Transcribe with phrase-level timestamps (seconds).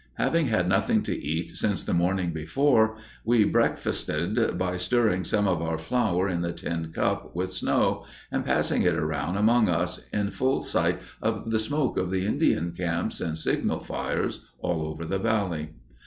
[0.15, 5.61] Having had nothing to eat since the morning before, we breakfasted by stirring some of
[5.61, 10.31] our flour in the tip cup, with snow, and passing it around among us, in
[10.31, 15.19] full sight of the smoke of the Indian camps and signal fires all over the
[15.19, 15.69] Valley.